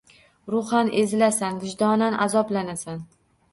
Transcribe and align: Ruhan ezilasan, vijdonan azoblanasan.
Ruhan 0.53 0.89
ezilasan, 1.01 1.61
vijdonan 1.65 2.19
azoblanasan. 2.27 3.07